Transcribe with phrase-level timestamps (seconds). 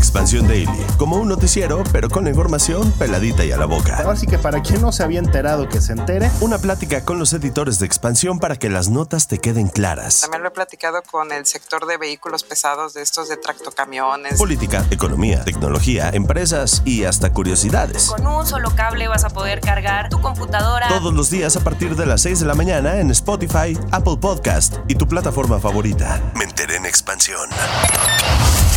[0.00, 4.02] Expansión Daily, como un noticiero, pero con la información peladita y a la boca.
[4.10, 6.30] Así que para quien no se había enterado que se entere.
[6.40, 10.22] Una plática con los editores de Expansión para que las notas te queden claras.
[10.22, 14.38] También lo he platicado con el sector de vehículos pesados, de estos de tractocamiones.
[14.38, 18.06] Política, economía, tecnología, empresas y hasta curiosidades.
[18.06, 20.88] Con un solo cable vas a poder cargar tu computadora.
[20.88, 24.76] Todos los días a partir de las 6 de la mañana en Spotify, Apple Podcast
[24.88, 26.22] y tu plataforma favorita.
[26.34, 27.50] Me enteré en Expansión.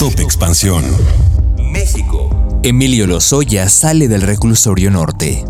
[0.03, 0.83] Top Expansión.
[1.71, 2.59] México.
[2.61, 5.45] Emilio Lozoya sale del reclusorio norte.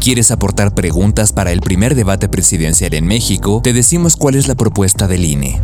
[0.00, 3.60] ¿Quieres aportar preguntas para el primer debate presidencial en México?
[3.62, 5.60] Te decimos cuál es la propuesta del INE.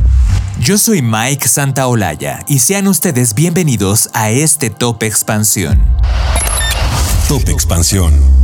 [0.61, 5.83] Yo soy Mike Santaolalla y sean ustedes bienvenidos a este Top Expansión.
[7.27, 8.44] Top Expansión.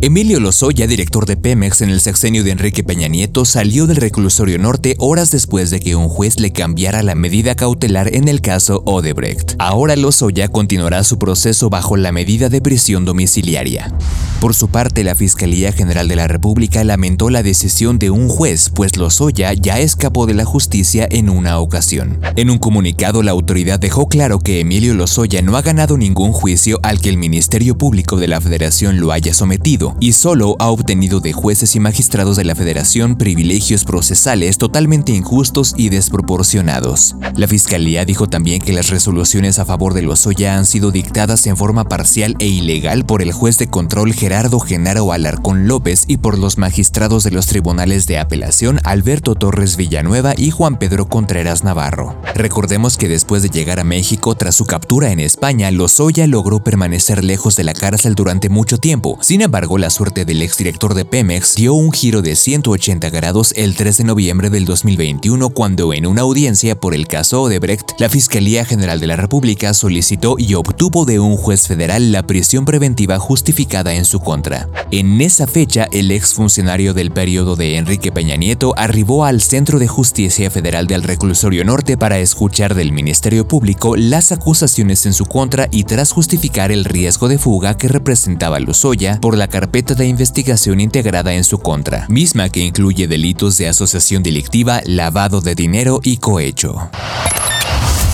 [0.00, 4.56] Emilio Lozoya, director de Pemex en el sexenio de Enrique Peña Nieto, salió del reclusorio
[4.56, 8.84] norte horas después de que un juez le cambiara la medida cautelar en el caso
[8.86, 9.56] Odebrecht.
[9.58, 13.92] Ahora Lozoya continuará su proceso bajo la medida de prisión domiciliaria.
[14.40, 18.70] Por su parte, la Fiscalía General de la República lamentó la decisión de un juez,
[18.72, 22.20] pues Lozoya ya escapó de la justicia en una ocasión.
[22.36, 26.78] En un comunicado, la autoridad dejó claro que Emilio Lozoya no ha ganado ningún juicio
[26.84, 31.20] al que el Ministerio Público de la Federación lo haya sometido y solo ha obtenido
[31.20, 37.16] de jueces y magistrados de la Federación privilegios procesales totalmente injustos y desproporcionados.
[37.36, 41.56] La Fiscalía dijo también que las resoluciones a favor de Lozoya han sido dictadas en
[41.56, 46.38] forma parcial e ilegal por el juez de control Gerardo Genaro Alarcón López y por
[46.38, 52.20] los magistrados de los tribunales de apelación Alberto Torres Villanueva y Juan Pedro Contreras Navarro.
[52.34, 57.24] Recordemos que después de llegar a México tras su captura en España, Lozoya logró permanecer
[57.24, 59.18] lejos de la cárcel durante mucho tiempo.
[59.20, 63.76] Sin embargo, la suerte del exdirector de Pemex dio un giro de 180 grados el
[63.76, 68.64] 3 de noviembre del 2021 cuando en una audiencia por el caso Odebrecht, la Fiscalía
[68.64, 73.94] General de la República solicitó y obtuvo de un juez federal la prisión preventiva justificada
[73.94, 74.68] en su contra.
[74.90, 79.86] En esa fecha, el exfuncionario del periodo de Enrique Peña Nieto arribó al Centro de
[79.86, 85.68] Justicia Federal del Reclusorio Norte para escuchar del Ministerio Público las acusaciones en su contra
[85.70, 90.80] y tras justificar el riesgo de fuga que representaba Lozoya por la carpeta de investigación
[90.80, 96.16] integrada en su contra, misma que incluye delitos de asociación delictiva, lavado de dinero y
[96.16, 96.90] cohecho.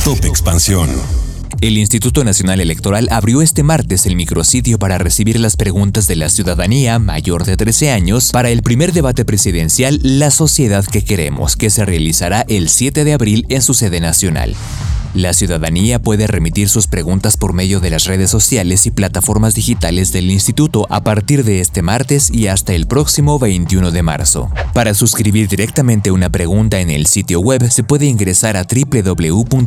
[0.04, 0.90] Top Expansión.
[1.60, 6.28] El Instituto Nacional Electoral abrió este martes el micrositio para recibir las preguntas de la
[6.28, 11.70] ciudadanía mayor de 13 años para el primer debate presidencial La Sociedad que Queremos, que
[11.70, 14.54] se realizará el 7 de abril en su sede nacional.
[15.14, 20.10] La ciudadanía puede remitir sus preguntas por medio de las redes sociales y plataformas digitales
[20.10, 24.50] del instituto a partir de este martes y hasta el próximo 21 de marzo.
[24.72, 29.60] Para suscribir directamente una pregunta en el sitio web se puede ingresar a www.ine.mx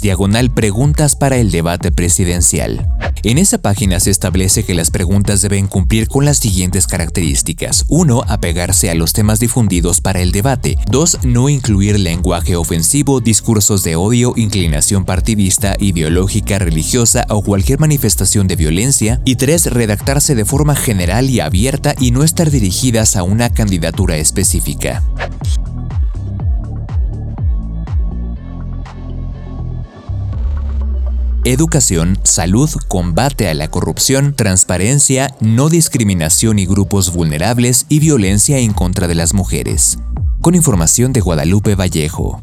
[0.00, 2.88] diagonal preguntas para el debate presidencial.
[3.22, 7.84] En esa página se establece que las preguntas deben cumplir con las siguientes características.
[7.88, 8.24] 1.
[8.28, 10.76] Apegarse a los temas difundidos para el debate.
[10.90, 11.20] 2.
[11.22, 18.56] No incluir lenguaje ofensivo, discursos de odio, inclinación partidista, ideológica, religiosa o cualquier manifestación de
[18.56, 19.20] violencia.
[19.24, 19.66] Y 3.
[19.66, 25.02] Redactarse de forma general y abierta y no estar dirigidas a una candidatura específica.
[31.46, 38.72] Educación, salud, combate a la corrupción, transparencia, no discriminación y grupos vulnerables y violencia en
[38.72, 39.98] contra de las mujeres.
[40.40, 42.42] Con información de Guadalupe Vallejo.